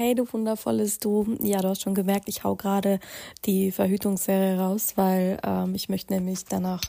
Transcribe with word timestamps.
Hey, 0.00 0.14
du 0.14 0.32
wundervolles 0.32 1.00
Du. 1.00 1.26
Ja, 1.40 1.60
du 1.60 1.70
hast 1.70 1.82
schon 1.82 1.96
gemerkt, 1.96 2.28
ich 2.28 2.44
hau 2.44 2.54
gerade 2.54 3.00
die 3.46 3.72
Verhütungsserie 3.72 4.56
raus, 4.56 4.92
weil 4.94 5.40
ähm, 5.44 5.74
ich 5.74 5.88
möchte 5.88 6.12
nämlich 6.12 6.44
danach 6.44 6.82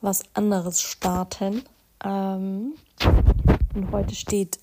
was 0.00 0.24
anderes 0.34 0.82
starten. 0.82 1.62
Ähm, 2.04 2.72
und 3.76 3.92
heute 3.92 4.16
steht 4.16 4.58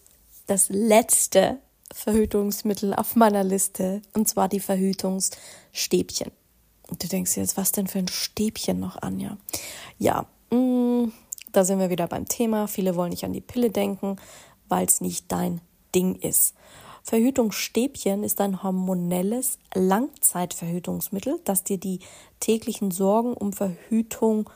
das 0.45 0.67
letzte 0.67 1.59
Verhütungsmittel 1.93 2.93
auf 2.93 3.15
meiner 3.15 3.45
Liste, 3.45 4.01
und 4.11 4.27
zwar 4.27 4.49
die 4.49 4.59
Verhütungsstäbchen. 4.59 6.31
Und 6.89 7.01
du 7.01 7.07
denkst 7.07 7.37
jetzt, 7.37 7.55
was 7.55 7.71
denn 7.71 7.87
für 7.87 7.99
ein 7.99 8.09
Stäbchen 8.09 8.81
noch, 8.81 9.01
Anja? 9.01 9.37
Ja, 9.99 10.25
mh, 10.51 10.57
mm, 10.57 11.13
da 11.53 11.63
sind 11.63 11.79
wir 11.79 11.89
wieder 11.89 12.07
beim 12.07 12.27
Thema. 12.27 12.67
Viele 12.67 12.97
wollen 12.97 13.11
nicht 13.11 13.23
an 13.23 13.31
die 13.31 13.39
Pille 13.39 13.69
denken, 13.69 14.17
weil 14.67 14.85
es 14.85 14.99
nicht 14.99 15.31
dein 15.31 15.61
Ding 15.95 16.15
ist. 16.15 16.55
Verhütungsstäbchen 17.05 18.23
ist 18.23 18.41
ein 18.41 18.63
hormonelles 18.63 19.59
Langzeitverhütungsmittel, 19.75 21.39
das 21.45 21.63
dir 21.63 21.77
die 21.77 21.99
täglichen 22.39 22.89
Sorgen 22.89 23.35
um 23.35 23.53
Verhütung 23.53 24.49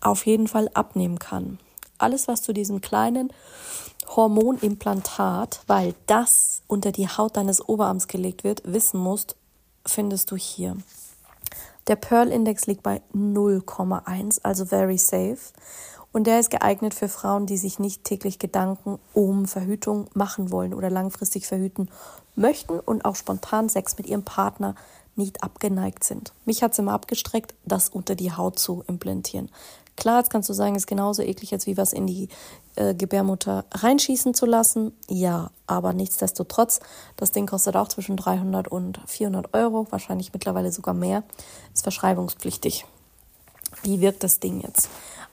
auf 0.00 0.26
jeden 0.26 0.46
Fall 0.46 0.70
abnehmen 0.74 1.18
kann. 1.18 1.58
Alles, 1.98 2.28
was 2.28 2.42
zu 2.42 2.52
diesem 2.52 2.80
kleinen 2.80 3.32
Hormonimplantat, 4.06 5.64
weil 5.66 5.96
das 6.06 6.62
unter 6.68 6.92
die 6.92 7.08
Haut 7.08 7.36
deines 7.36 7.68
Oberarms 7.68 8.06
gelegt 8.06 8.44
wird, 8.44 8.62
wissen 8.64 9.00
musst, 9.00 9.34
findest 9.84 10.30
du 10.30 10.36
hier. 10.36 10.76
Der 11.88 11.96
Pearl-Index 11.96 12.66
liegt 12.66 12.84
bei 12.84 13.02
0,1, 13.12 14.42
also 14.44 14.66
very 14.66 14.98
safe. 14.98 15.38
Und 16.18 16.24
der 16.24 16.40
ist 16.40 16.50
geeignet 16.50 16.94
für 16.94 17.08
Frauen, 17.08 17.46
die 17.46 17.56
sich 17.56 17.78
nicht 17.78 18.02
täglich 18.02 18.40
Gedanken 18.40 18.98
um 19.14 19.46
Verhütung 19.46 20.08
machen 20.14 20.50
wollen 20.50 20.74
oder 20.74 20.90
langfristig 20.90 21.46
verhüten 21.46 21.88
möchten 22.34 22.80
und 22.80 23.04
auch 23.04 23.14
spontan 23.14 23.68
Sex 23.68 23.96
mit 23.98 24.08
ihrem 24.08 24.24
Partner 24.24 24.74
nicht 25.14 25.44
abgeneigt 25.44 26.02
sind. 26.02 26.32
Mich 26.44 26.64
hat 26.64 26.72
es 26.72 26.80
immer 26.80 26.92
abgestreckt, 26.92 27.54
das 27.64 27.88
unter 27.88 28.16
die 28.16 28.32
Haut 28.32 28.58
zu 28.58 28.82
implantieren. 28.88 29.48
Klar, 29.94 30.18
jetzt 30.18 30.30
kannst 30.30 30.48
du 30.48 30.54
sagen, 30.54 30.74
ist 30.74 30.88
genauso 30.88 31.22
eklig, 31.22 31.52
als 31.52 31.68
wie 31.68 31.76
was 31.76 31.92
in 31.92 32.08
die 32.08 32.28
äh, 32.74 32.96
Gebärmutter 32.96 33.64
reinschießen 33.70 34.34
zu 34.34 34.44
lassen. 34.44 34.94
Ja, 35.08 35.52
aber 35.68 35.92
nichtsdestotrotz, 35.92 36.80
das 37.14 37.30
Ding 37.30 37.46
kostet 37.46 37.76
auch 37.76 37.86
zwischen 37.86 38.16
300 38.16 38.66
und 38.66 38.98
400 39.06 39.54
Euro, 39.54 39.86
wahrscheinlich 39.90 40.32
mittlerweile 40.32 40.72
sogar 40.72 40.94
mehr, 40.94 41.22
ist 41.72 41.84
verschreibungspflichtig. 41.84 42.86
Wie 43.84 44.00
wirkt 44.00 44.24
das 44.24 44.40
Ding 44.40 44.60
jetzt? 44.62 44.88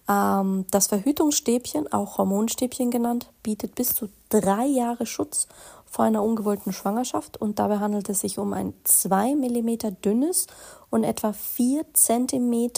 Ähm, 0.08 0.66
das 0.72 0.88
Verhütungsstäbchen, 0.88 1.92
auch 1.92 2.18
Hormonstäbchen 2.18 2.92
genannt, 2.92 3.30
bietet 3.44 3.76
bis 3.76 3.94
zu 3.94 4.10
drei 4.30 4.66
Jahre 4.66 5.06
Schutz 5.06 5.48
vor 5.86 6.06
einer 6.06 6.24
ungewollten 6.24 6.74
Schwangerschaft. 6.74 7.38
Und 7.38 7.60
dabei 7.60 7.80
handelt 7.80 8.10
es 8.10 8.20
sich 8.20 8.38
um 8.38 8.54
ein 8.54 8.74
2 8.84 9.36
mm 9.36 10.02
dünnes 10.04 10.48
und 10.90 11.04
etwa 11.04 11.34
4 11.34 11.86
cm 11.94 12.70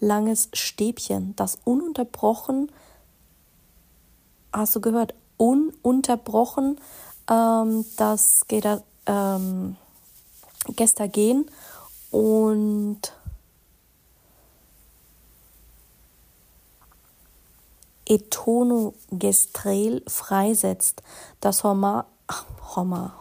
langes 0.00 0.48
Stäbchen, 0.52 1.34
das 1.36 1.58
ununterbrochen, 1.64 2.72
hast 4.52 4.74
du 4.74 4.80
gehört, 4.80 5.14
ununterbrochen 5.36 6.78
ähm, 7.30 7.84
das 7.96 8.44
ähm, 9.06 9.76
Gestagen. 10.76 11.46
Und 12.10 13.00
Etonogestrel 18.06 20.02
freisetzt. 20.06 21.02
Das 21.40 21.64
Horma, 21.64 22.06
Horma, 22.74 23.14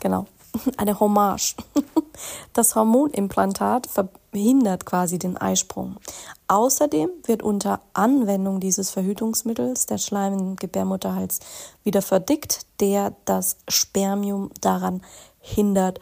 genau, 0.00 0.26
eine 0.76 0.98
Hommage. 1.00 1.56
Das 2.54 2.74
Hormonimplantat 2.74 3.88
verhindert 3.88 4.86
quasi 4.86 5.18
den 5.18 5.36
Eisprung. 5.36 5.96
Außerdem 6.48 7.10
wird 7.24 7.42
unter 7.42 7.82
Anwendung 7.92 8.58
dieses 8.58 8.90
Verhütungsmittels 8.90 9.84
der 9.84 9.98
Schleim 9.98 10.32
im 10.38 10.56
Gebärmutterhals 10.56 11.40
wieder 11.84 12.00
verdickt, 12.00 12.66
der 12.80 13.14
das 13.26 13.58
Spermium 13.68 14.50
daran 14.62 15.02
hindert, 15.40 16.00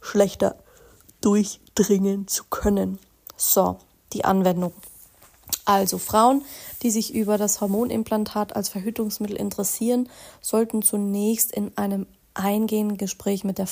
schlechter 0.00 0.56
durchdringen 1.22 2.28
zu 2.28 2.44
können. 2.50 2.98
So, 3.36 3.78
die 4.12 4.24
Anwendung. 4.24 4.72
Also 5.66 5.98
Frauen, 5.98 6.42
die 6.82 6.90
sich 6.90 7.12
über 7.12 7.38
das 7.38 7.60
Hormonimplantat 7.60 8.54
als 8.54 8.68
Verhütungsmittel 8.68 9.36
interessieren, 9.36 10.08
sollten 10.40 10.80
zunächst 10.80 11.52
in 11.52 11.76
einem 11.76 12.06
eingehenden 12.34 12.96
Gespräch 12.96 13.42
mit 13.42 13.58
der 13.58 13.68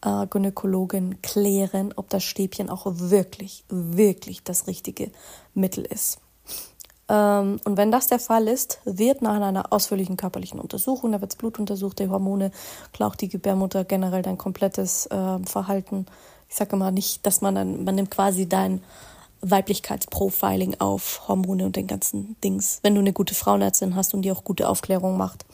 äh, 0.00 0.26
Gynäkologin 0.26 1.20
klären, 1.22 1.92
ob 1.94 2.08
das 2.08 2.24
Stäbchen 2.24 2.70
auch 2.70 2.86
wirklich, 2.86 3.64
wirklich 3.68 4.42
das 4.42 4.66
richtige 4.66 5.10
Mittel 5.52 5.84
ist. 5.84 6.18
Ähm, 7.10 7.60
und 7.64 7.76
wenn 7.76 7.92
das 7.92 8.06
der 8.06 8.18
Fall 8.18 8.48
ist, 8.48 8.80
wird 8.84 9.20
nach 9.20 9.34
einer 9.34 9.72
ausführlichen 9.72 10.16
körperlichen 10.16 10.58
Untersuchung, 10.58 11.12
da 11.12 11.20
wird 11.20 11.32
das 11.32 11.36
Blut 11.38 11.58
untersucht, 11.58 11.98
die 11.98 12.08
Hormone, 12.08 12.50
klar 12.94 13.10
auch 13.10 13.16
die 13.16 13.28
Gebärmutter, 13.28 13.84
generell 13.84 14.22
dein 14.22 14.38
komplettes 14.38 15.04
äh, 15.06 15.38
Verhalten. 15.44 16.06
Ich 16.48 16.56
sage 16.56 16.76
immer 16.76 16.90
nicht, 16.90 17.26
dass 17.26 17.42
man 17.42 17.54
dann, 17.54 17.84
man 17.84 17.94
nimmt 17.94 18.10
quasi 18.10 18.48
dein 18.48 18.82
Weiblichkeitsprofiling 19.50 20.76
auf 20.80 21.22
Hormone 21.28 21.64
und 21.66 21.76
den 21.76 21.86
ganzen 21.86 22.36
Dings, 22.42 22.80
wenn 22.82 22.94
du 22.94 23.00
eine 23.00 23.12
gute 23.12 23.34
Frauenärztin 23.34 23.94
hast 23.94 24.14
und 24.14 24.22
die 24.22 24.32
auch 24.32 24.44
gute 24.44 24.68
Aufklärung 24.68 25.16
macht. 25.16 25.44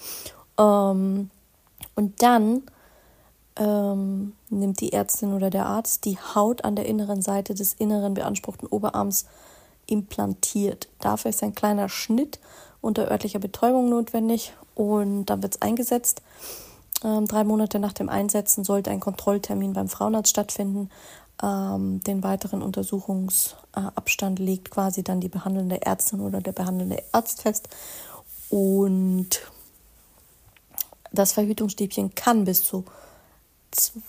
Ähm, 0.59 1.31
und 1.95 2.23
dann 2.23 2.63
ähm, 3.57 4.33
nimmt 4.49 4.81
die 4.81 4.93
Ärztin 4.93 5.33
oder 5.33 5.51
der 5.51 5.67
Arzt 5.67 6.05
die 6.05 6.19
Haut 6.19 6.65
an 6.65 6.77
der 6.77 6.87
inneren 6.87 7.23
Seite 7.23 7.55
des 7.55 7.75
inneren 7.75 8.15
beanspruchten 8.15 8.69
Oberarms 8.69 9.27
implantiert. 9.87 10.89
Dafür 11.01 11.31
ist 11.31 11.43
ein 11.43 11.55
kleiner 11.55 11.89
Schnitt 11.89 12.39
unter 12.81 13.11
örtlicher 13.11 13.39
Betäubung 13.39 13.91
notwendig 13.91 14.55
und 14.75 15.27
dann 15.27 15.43
wird 15.43 15.57
es 15.57 15.63
eingesetzt. 15.63 16.23
Ähm, 17.05 17.27
drei 17.27 17.45
Monate 17.45 17.79
nach 17.79 17.93
dem 17.93 18.09
Einsetzen 18.09 18.65
sollte 18.65 18.91
ein 18.91 19.01
Kontrolltermin 19.01 19.73
beim 19.73 19.89
Frauenarzt 19.89 20.31
stattfinden. 20.31 20.91
Ähm, 21.43 22.01
den 22.01 22.23
weiteren 22.23 22.63
Untersuchungsabstand 22.63 24.39
legt 24.39 24.71
quasi 24.71 25.03
dann 25.03 25.21
die 25.21 25.29
behandelnde 25.29 25.83
Ärztin 25.83 26.21
oder 26.21 26.41
der 26.41 26.53
behandelnde 26.53 27.03
Arzt 27.13 27.43
fest. 27.43 27.69
Und 28.51 29.29
das 31.13 31.33
Verhütungsstäbchen 31.33 32.15
kann 32.15 32.45
bis 32.45 32.65
zu 32.65 32.85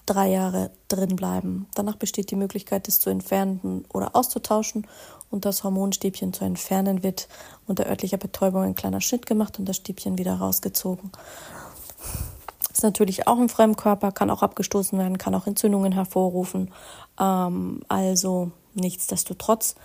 drei 0.06 0.30
Jahre 0.30 0.72
drin 0.88 1.16
bleiben. 1.16 1.68
Danach 1.76 1.96
besteht 1.96 2.32
die 2.32 2.36
Möglichkeit, 2.36 2.88
es 2.88 3.00
zu 3.00 3.10
entfernen 3.10 3.86
oder 3.94 4.16
auszutauschen 4.16 4.88
und 5.30 5.46
das 5.46 5.64
Hormonstäbchen 5.64 6.34
zu 6.34 6.44
entfernen 6.44 7.04
wird 7.04 7.28
unter 7.68 7.86
örtlicher 7.86 8.18
Betäubung 8.18 8.64
ein 8.64 8.76
kleiner 8.76 9.02
Schnitt 9.02 9.26
gemacht 9.26 9.60
und 9.60 9.66
das 9.70 9.78
Stäbchen 9.78 10.18
wieder 10.18 10.36
rausgezogen. 10.36 11.12
Ist 12.72 12.84
natürlich 12.84 13.28
auch 13.28 13.38
im 13.38 13.50
Fremdkörper, 13.50 14.12
kann 14.12 14.30
auch 14.30 14.42
abgestoßen 14.42 14.98
werden, 14.98 15.18
kann 15.18 15.36
auch 15.36 15.48
Entzündungen 15.48 15.92
hervorrufen. 15.92 16.72
Ähm, 17.20 17.82
also 17.88 18.52
nichtsdestotrotz, 18.74 19.76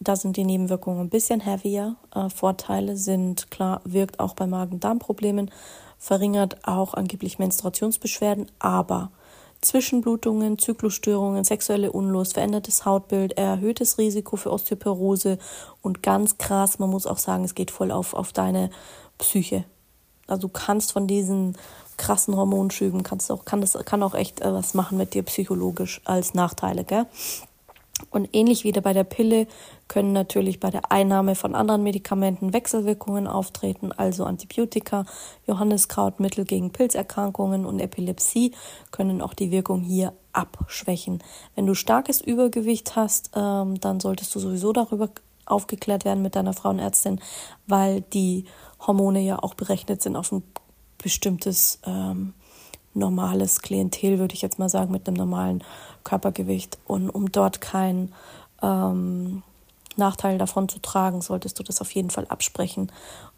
da 0.00 0.16
sind 0.16 0.36
die 0.36 0.44
Nebenwirkungen 0.44 1.00
ein 1.00 1.10
bisschen 1.10 1.40
heavier. 1.40 1.96
Äh, 2.14 2.30
Vorteile 2.30 2.96
sind 2.96 3.50
klar, 3.50 3.82
wirkt 3.84 4.20
auch 4.20 4.34
bei 4.34 4.46
Magen-Darm-Problemen, 4.46 5.50
verringert 5.98 6.66
auch 6.66 6.94
angeblich 6.94 7.38
Menstruationsbeschwerden, 7.38 8.46
aber 8.58 9.10
Zwischenblutungen, 9.60 10.58
Zyklusstörungen, 10.58 11.42
sexuelle 11.42 11.90
Unlust, 11.90 12.34
verändertes 12.34 12.84
Hautbild, 12.84 13.36
erhöhtes 13.36 13.98
Risiko 13.98 14.36
für 14.36 14.52
Osteoporose 14.52 15.38
und 15.82 16.02
ganz 16.02 16.38
krass, 16.38 16.78
man 16.78 16.90
muss 16.90 17.06
auch 17.06 17.18
sagen, 17.18 17.44
es 17.44 17.56
geht 17.56 17.72
voll 17.72 17.90
auf, 17.90 18.14
auf 18.14 18.32
deine 18.32 18.70
Psyche. 19.18 19.64
Also 20.28 20.42
du 20.42 20.52
kannst 20.52 20.92
von 20.92 21.08
diesen 21.08 21.56
krassen 21.98 22.36
Hormonschüben, 22.36 23.02
kannst 23.02 23.30
auch, 23.30 23.44
kann 23.44 23.60
das 23.60 23.76
kann 23.84 24.02
auch 24.02 24.14
echt 24.14 24.40
äh, 24.40 24.52
was 24.52 24.72
machen 24.72 24.96
mit 24.96 25.12
dir 25.12 25.22
psychologisch 25.24 26.00
als 26.04 26.32
Nachteile, 26.32 26.84
gell? 26.84 27.06
Und 28.10 28.28
ähnlich 28.32 28.64
wie 28.64 28.72
bei 28.72 28.92
der 28.92 29.04
Pille 29.04 29.46
können 29.88 30.12
natürlich 30.12 30.60
bei 30.60 30.70
der 30.70 30.92
Einnahme 30.92 31.34
von 31.34 31.54
anderen 31.54 31.82
Medikamenten 31.82 32.52
Wechselwirkungen 32.52 33.26
auftreten, 33.26 33.92
also 33.92 34.24
Antibiotika, 34.24 35.04
Johanniskrautmittel 35.46 36.44
gegen 36.44 36.70
Pilzerkrankungen 36.70 37.66
und 37.66 37.80
Epilepsie 37.80 38.52
können 38.92 39.20
auch 39.20 39.34
die 39.34 39.50
Wirkung 39.50 39.80
hier 39.80 40.12
abschwächen. 40.32 41.22
Wenn 41.56 41.66
du 41.66 41.74
starkes 41.74 42.20
Übergewicht 42.20 42.96
hast, 42.96 43.30
ähm, 43.34 43.80
dann 43.80 44.00
solltest 44.00 44.34
du 44.34 44.38
sowieso 44.38 44.72
darüber 44.72 45.08
aufgeklärt 45.46 46.04
werden 46.04 46.22
mit 46.22 46.36
deiner 46.36 46.52
Frauenärztin, 46.52 47.20
weil 47.66 48.02
die 48.02 48.44
Hormone 48.86 49.20
ja 49.20 49.42
auch 49.42 49.54
berechnet 49.54 50.02
sind 50.02 50.14
auf 50.14 50.30
ein 50.30 50.42
bestimmtes 50.98 51.78
ähm, 51.86 52.34
normales 52.94 53.62
Klientel, 53.62 54.18
würde 54.18 54.34
ich 54.34 54.42
jetzt 54.42 54.58
mal 54.58 54.68
sagen, 54.68 54.92
mit 54.92 55.06
einem 55.06 55.16
normalen 55.16 55.64
Körpergewicht. 56.04 56.78
Und 56.86 57.08
um 57.10 57.30
dort 57.30 57.60
keinen 57.60 58.12
ähm, 58.62 59.42
Nachteil 59.96 60.38
davon 60.38 60.68
zu 60.68 60.80
tragen, 60.80 61.20
solltest 61.20 61.58
du 61.58 61.62
das 61.62 61.80
auf 61.80 61.90
jeden 61.92 62.10
Fall 62.10 62.26
absprechen. 62.26 62.90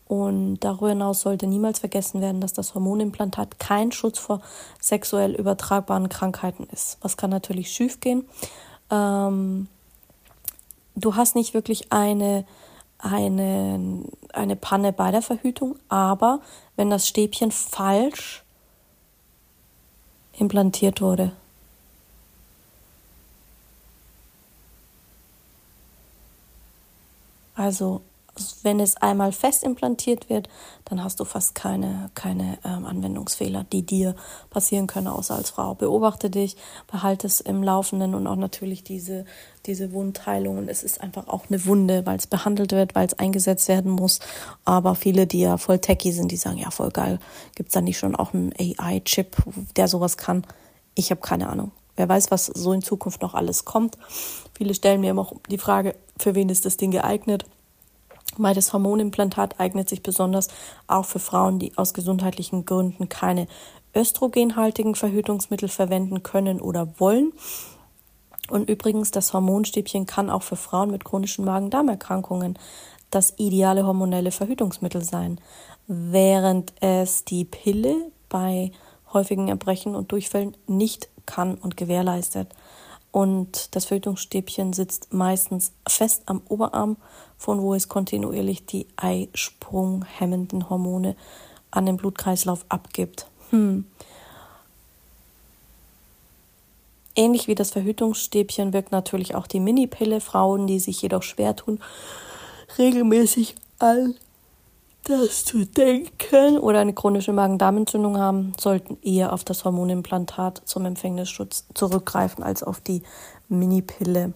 Und 0.07 0.59
darüber 0.61 0.89
hinaus 0.89 1.21
sollte 1.21 1.47
niemals 1.47 1.79
vergessen 1.79 2.21
werden, 2.21 2.41
dass 2.41 2.53
das 2.53 2.75
Hormonimplantat 2.75 3.61
kein 3.61 3.93
Schutz 3.93 4.19
vor 4.19 4.41
sexuell 4.81 5.35
übertragbaren 5.35 6.09
Krankheiten 6.09 6.65
ist. 6.73 6.99
Was 7.01 7.17
kann 7.17 7.31
natürlich 7.31 7.71
schief 7.71 8.01
gehen? 8.01 8.25
Ähm, 8.91 9.69
du 10.97 11.15
hast 11.15 11.37
nicht 11.37 11.55
wirklich 11.55 11.93
eine, 11.93 12.45
eine, 13.03 14.05
eine 14.33 14.57
Panne 14.57 14.93
bei 14.93 15.11
der 15.11 15.23
Verhütung, 15.23 15.77
aber 15.89 16.41
wenn 16.77 16.91
das 16.91 17.09
Stäbchen 17.09 17.51
falsch 17.51 18.43
implantiert 20.39 21.01
wurde, 21.01 21.33
also 27.55 28.01
wenn 28.63 28.81
es 28.81 28.97
einmal 28.97 29.33
fest 29.33 29.65
implantiert 29.65 30.31
wird, 30.31 30.49
dann 30.85 31.03
hast 31.03 31.21
du 31.21 31.25
fast 31.25 31.55
keine, 31.55 32.11
keine 32.15 32.59
ähm, 32.65 32.87
Anwendungsfehler, 32.87 33.65
die 33.65 33.83
dir 33.83 34.15
passieren 34.51 34.87
können, 34.87 35.09
außer 35.09 35.35
als 35.35 35.51
Frau. 35.51 35.75
Beobachte 35.75 36.31
dich, 36.31 36.57
behalte 36.91 37.27
es 37.27 37.41
im 37.41 37.63
Laufenden 37.63 38.15
und 38.15 38.27
auch 38.27 38.37
natürlich 38.37 38.85
diese, 38.85 39.25
diese 39.67 39.93
Wundheilungen. 39.93 40.69
Es 40.69 40.83
ist 40.83 41.01
einfach 41.01 41.29
auch 41.29 41.45
eine 41.49 41.65
Wunde, 41.67 42.07
weil 42.07 42.19
es 42.19 42.27
behandelt 42.27 42.73
wird, 42.73 42.95
weil 42.95 43.07
es 43.07 43.19
eingesetzt 43.19 43.69
werden 43.69 43.91
muss. 43.91 44.21
Aber 44.65 44.95
viele, 44.95 45.27
die 45.27 45.41
ja 45.41 45.59
voll 45.59 45.79
techy 45.79 46.13
sind, 46.13 46.31
die 46.31 46.37
sagen, 46.37 46.59
ja, 46.59 46.71
voll 46.71 46.91
geil, 46.91 47.19
gibt 47.55 47.71
es 47.71 47.75
da 47.75 47.81
nicht 47.81 47.99
schon 47.99 48.17
auch 48.17 48.33
einen 48.33 48.53
AI-Chip, 48.59 49.37
der 49.77 49.89
sowas 49.89 50.17
kann? 50.17 50.47
Ich 50.95 51.11
habe 51.11 51.21
keine 51.21 51.49
Ahnung. 51.49 51.73
Wer 51.97 52.09
weiß, 52.09 52.31
was 52.31 52.47
so 52.47 52.73
in 52.73 52.83
Zukunft 52.83 53.21
noch 53.21 53.35
alles 53.35 53.65
kommt. 53.65 53.99
Viele 54.55 54.75
stellen 54.75 55.03
mir 55.03 55.11
immer 55.11 55.31
die 55.51 55.59
Frage, 55.59 55.95
für 56.19 56.35
wen 56.35 56.49
ist 56.49 56.65
das 56.65 56.77
Ding 56.77 56.91
geeignet? 56.91 57.45
Weil 58.37 58.55
das 58.55 58.73
Hormonimplantat 58.73 59.59
eignet 59.59 59.89
sich 59.89 60.03
besonders 60.03 60.49
auch 60.87 61.05
für 61.05 61.19
Frauen, 61.19 61.59
die 61.59 61.77
aus 61.77 61.95
gesundheitlichen 61.95 62.65
Gründen 62.65 63.09
keine 63.09 63.47
östrogenhaltigen 63.95 64.95
Verhütungsmittel 64.95 65.69
verwenden 65.69 66.23
können 66.23 66.61
oder 66.61 66.99
wollen. 66.99 67.33
Und 68.49 68.69
übrigens, 68.69 69.11
das 69.11 69.33
Hormonstäbchen 69.33 70.07
kann 70.07 70.31
auch 70.31 70.43
für 70.43 70.57
Frauen 70.57 70.91
mit 70.91 71.05
chronischen 71.05 71.45
Magen-Darm-Erkrankungen 71.45 72.59
das 73.11 73.35
ideale 73.39 73.87
hormonelle 73.87 74.31
Verhütungsmittel 74.31 75.03
sein, 75.03 75.41
während 75.87 76.73
es 76.81 77.25
die 77.25 77.45
Pille 77.45 77.97
bei 78.29 78.71
häufigen 79.13 79.49
Erbrechen 79.49 79.97
und 79.97 80.13
Durchfällen 80.13 80.57
nicht 80.67 81.09
kann 81.27 81.57
und 81.57 81.77
gewährleistet. 81.77 82.49
Und 83.13 83.75
das 83.75 83.87
Verhütungsstäbchen 83.87 84.73
sitzt 84.73 85.13
meistens 85.13 85.73
fest 85.89 86.23
am 86.27 86.43
Oberarm, 86.49 86.97
von 87.39 87.61
wo 87.61 87.75
es 87.75 87.89
kontinuierlich 87.89 88.67
die 88.67 88.87
eisprunghemmenden 88.97 90.71
Hormone 90.71 91.17
an 91.71 91.87
den 91.87 91.97
Blutkreislauf 91.97 92.65
abgibt. 92.69 93.27
Hm. 93.51 93.85
Ähnlich 97.17 97.49
wie 97.49 97.57
das 97.57 97.71
Verhütungsstäbchen 97.71 98.73
wirkt 98.73 98.93
natürlich 98.93 99.35
auch 99.35 99.47
die 99.47 99.61
Minipille. 99.61 100.21
Frauen, 100.21 100.67
die 100.67 100.79
sich 100.79 101.03
jedoch 101.03 101.25
schwer 101.25 101.57
tun, 101.57 101.81
regelmäßig 102.79 103.57
an 103.79 104.15
das 105.11 105.45
zu 105.45 105.67
denken 105.67 106.59
oder 106.59 106.81
eine 106.81 106.95
chronische 106.95 107.33
Magen-Darm-Entzündung 107.33 108.19
haben, 108.19 108.53
sollten 108.59 108.99
eher 109.03 109.33
auf 109.33 109.45
das 109.45 109.65
Hormonimplantat 109.65 110.63
zum 110.65 110.85
Empfängnisschutz 110.87 111.67
zurückgreifen 111.75 112.43
als 112.45 112.63
auf 112.63 112.81
die 112.81 113.03
Minipille. 113.49 114.33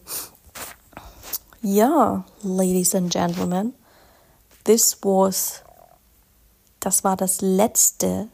Ja, 1.62 2.24
Ladies 2.42 2.94
and 2.94 3.10
Gentlemen, 3.10 3.72
this 4.64 4.98
was, 5.02 5.62
das 6.80 7.04
war 7.04 7.16
das 7.16 7.40
letzte 7.40 8.28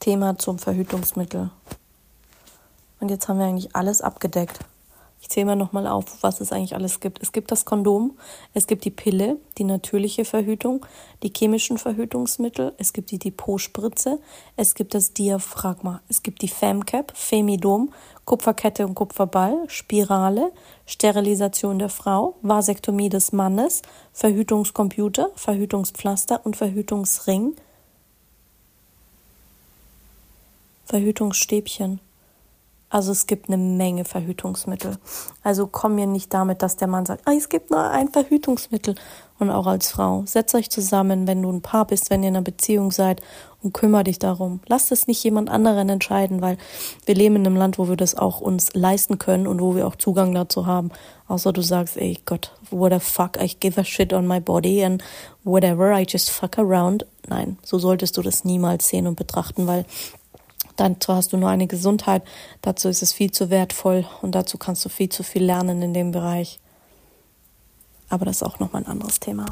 Thema 0.00 0.38
zum 0.38 0.58
Verhütungsmittel. 0.58 1.50
Und 3.00 3.10
jetzt 3.10 3.28
haben 3.28 3.38
wir 3.38 3.46
eigentlich 3.46 3.74
alles 3.74 4.00
abgedeckt. 4.00 4.60
Ich 5.26 5.30
zähle 5.30 5.46
mal 5.46 5.56
nochmal 5.56 5.88
auf, 5.88 6.04
was 6.22 6.40
es 6.40 6.52
eigentlich 6.52 6.76
alles 6.76 7.00
gibt. 7.00 7.20
Es 7.20 7.32
gibt 7.32 7.50
das 7.50 7.64
Kondom, 7.64 8.16
es 8.54 8.68
gibt 8.68 8.84
die 8.84 8.92
Pille, 8.92 9.38
die 9.58 9.64
natürliche 9.64 10.24
Verhütung, 10.24 10.86
die 11.24 11.32
chemischen 11.36 11.78
Verhütungsmittel, 11.78 12.74
es 12.78 12.92
gibt 12.92 13.10
die 13.10 13.18
Depotspritze, 13.18 14.20
es 14.54 14.76
gibt 14.76 14.94
das 14.94 15.14
Diaphragma, 15.14 16.00
es 16.08 16.22
gibt 16.22 16.42
die 16.42 16.48
Femcap, 16.48 17.10
Femidom, 17.16 17.92
Kupferkette 18.24 18.86
und 18.86 18.94
Kupferball, 18.94 19.64
Spirale, 19.66 20.52
Sterilisation 20.86 21.80
der 21.80 21.88
Frau, 21.88 22.36
Vasektomie 22.42 23.08
des 23.08 23.32
Mannes, 23.32 23.82
Verhütungscomputer, 24.12 25.30
Verhütungspflaster 25.34 26.46
und 26.46 26.56
Verhütungsring, 26.56 27.56
Verhütungsstäbchen. 30.84 32.05
Also 32.88 33.10
es 33.10 33.26
gibt 33.26 33.48
eine 33.48 33.56
Menge 33.56 34.04
Verhütungsmittel. 34.04 34.96
Also 35.42 35.66
komm 35.66 35.96
mir 35.96 36.06
nicht 36.06 36.32
damit, 36.32 36.62
dass 36.62 36.76
der 36.76 36.86
Mann 36.86 37.04
sagt, 37.04 37.22
ah, 37.26 37.32
es 37.36 37.48
gibt 37.48 37.70
nur 37.70 37.80
ein 37.80 38.08
Verhütungsmittel. 38.08 38.94
Und 39.38 39.50
auch 39.50 39.66
als 39.66 39.90
Frau, 39.90 40.22
setz 40.24 40.54
euch 40.54 40.70
zusammen, 40.70 41.26
wenn 41.26 41.42
du 41.42 41.50
ein 41.50 41.60
Paar 41.60 41.86
bist, 41.86 42.08
wenn 42.08 42.22
ihr 42.22 42.30
in 42.30 42.36
einer 42.36 42.44
Beziehung 42.44 42.90
seid 42.90 43.20
und 43.62 43.74
kümmere 43.74 44.04
dich 44.04 44.18
darum. 44.18 44.60
Lasst 44.66 44.92
es 44.92 45.08
nicht 45.08 45.22
jemand 45.24 45.50
anderen 45.50 45.88
entscheiden, 45.88 46.40
weil 46.40 46.56
wir 47.04 47.14
leben 47.14 47.36
in 47.36 47.46
einem 47.46 47.56
Land, 47.56 47.78
wo 47.78 47.88
wir 47.88 47.96
das 47.96 48.14
auch 48.14 48.40
uns 48.40 48.72
leisten 48.72 49.18
können 49.18 49.46
und 49.46 49.60
wo 49.60 49.74
wir 49.74 49.86
auch 49.86 49.96
Zugang 49.96 50.32
dazu 50.32 50.64
haben. 50.64 50.90
Außer 51.28 51.52
du 51.52 51.60
sagst, 51.60 51.96
ey 51.96 52.18
Gott, 52.24 52.52
what 52.70 52.92
the 52.92 53.00
fuck, 53.00 53.36
I 53.42 53.54
give 53.60 53.78
a 53.78 53.84
shit 53.84 54.12
on 54.14 54.26
my 54.26 54.40
body 54.40 54.82
and 54.82 55.02
whatever, 55.44 55.92
I 55.92 56.06
just 56.08 56.30
fuck 56.30 56.58
around. 56.58 57.04
Nein, 57.28 57.58
so 57.62 57.78
solltest 57.78 58.16
du 58.16 58.22
das 58.22 58.44
niemals 58.44 58.88
sehen 58.88 59.06
und 59.06 59.16
betrachten, 59.16 59.66
weil 59.66 59.84
Dazu 60.76 61.14
hast 61.14 61.32
du 61.32 61.38
nur 61.38 61.48
eine 61.48 61.66
Gesundheit, 61.66 62.22
dazu 62.60 62.88
ist 62.88 63.02
es 63.02 63.12
viel 63.12 63.30
zu 63.30 63.48
wertvoll 63.48 64.04
und 64.20 64.34
dazu 64.34 64.58
kannst 64.58 64.84
du 64.84 64.90
viel 64.90 65.08
zu 65.08 65.22
viel 65.22 65.42
lernen 65.42 65.80
in 65.80 65.94
dem 65.94 66.12
Bereich. 66.12 66.60
Aber 68.08 68.24
das 68.24 68.36
ist 68.36 68.42
auch 68.42 68.60
nochmal 68.60 68.82
ein 68.82 68.88
anderes 68.88 69.18
Thema. 69.18 69.46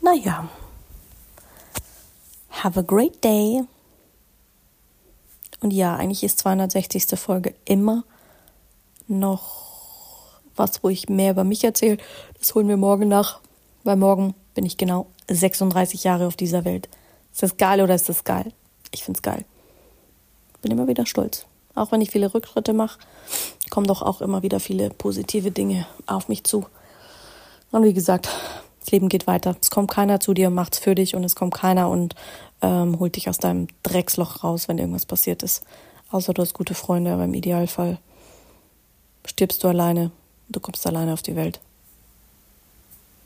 Naja, 0.00 0.48
Have 2.64 2.80
a 2.80 2.82
great 2.82 3.22
day. 3.22 3.62
Und 5.60 5.72
ja, 5.72 5.96
eigentlich 5.96 6.24
ist 6.24 6.38
260. 6.38 7.04
Folge 7.20 7.54
immer 7.66 8.04
noch 9.06 10.40
was, 10.56 10.82
wo 10.82 10.88
ich 10.88 11.10
mehr 11.10 11.32
über 11.32 11.44
mich 11.44 11.62
erzähle. 11.62 11.98
Das 12.38 12.54
holen 12.54 12.68
wir 12.68 12.78
morgen 12.78 13.06
nach, 13.06 13.40
weil 13.82 13.96
morgen 13.96 14.34
bin 14.54 14.64
ich 14.64 14.78
genau 14.78 15.06
36 15.28 16.04
Jahre 16.04 16.26
auf 16.26 16.36
dieser 16.36 16.64
Welt. 16.64 16.88
Ist 17.34 17.42
das 17.42 17.58
geil 17.58 17.82
oder 17.82 17.94
ist 17.94 18.08
das 18.08 18.24
geil? 18.24 18.50
Ich 18.92 19.04
find's 19.04 19.20
geil. 19.20 19.44
Bin 20.62 20.72
immer 20.72 20.88
wieder 20.88 21.04
stolz. 21.04 21.44
Auch 21.74 21.92
wenn 21.92 22.00
ich 22.00 22.10
viele 22.10 22.32
Rückschritte 22.32 22.72
mache, 22.72 22.98
kommen 23.68 23.86
doch 23.86 24.00
auch 24.00 24.22
immer 24.22 24.42
wieder 24.42 24.58
viele 24.58 24.88
positive 24.88 25.50
Dinge 25.50 25.86
auf 26.06 26.28
mich 26.28 26.44
zu. 26.44 26.64
Und 27.72 27.82
wie 27.82 27.92
gesagt, 27.92 28.30
das 28.84 28.92
Leben 28.92 29.08
geht 29.08 29.26
weiter. 29.26 29.56
Es 29.62 29.70
kommt 29.70 29.90
keiner 29.90 30.20
zu 30.20 30.34
dir 30.34 30.48
und 30.48 30.54
macht's 30.54 30.78
für 30.78 30.94
dich 30.94 31.14
und 31.14 31.24
es 31.24 31.34
kommt 31.34 31.54
keiner 31.54 31.88
und 31.88 32.14
ähm, 32.60 32.98
holt 32.98 33.16
dich 33.16 33.30
aus 33.30 33.38
deinem 33.38 33.68
Drecksloch 33.82 34.44
raus, 34.44 34.68
wenn 34.68 34.76
irgendwas 34.76 35.06
passiert 35.06 35.42
ist. 35.42 35.62
Außer 36.10 36.34
du 36.34 36.42
hast 36.42 36.52
gute 36.52 36.74
Freunde, 36.74 37.10
aber 37.12 37.24
im 37.24 37.32
Idealfall 37.32 37.98
stirbst 39.24 39.64
du 39.64 39.68
alleine. 39.68 40.10
Du 40.50 40.60
kommst 40.60 40.86
alleine 40.86 41.14
auf 41.14 41.22
die 41.22 41.34
Welt. 41.34 41.60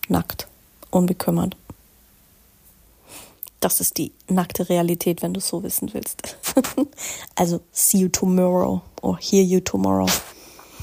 Nackt, 0.07 0.47
unbekümmert. 0.91 1.57
Das 3.59 3.81
ist 3.81 3.99
die 3.99 4.13
nackte 4.29 4.69
Realität, 4.69 5.23
wenn 5.23 5.35
du 5.35 5.39
es 5.39 5.49
so 5.49 5.65
wissen 5.65 5.93
willst. 5.93 6.39
also, 7.35 7.61
see 7.73 7.99
you 7.99 8.09
tomorrow 8.09 8.81
or 9.03 9.19
hear 9.19 9.43
you 9.43 9.59
tomorrow. 9.59 10.09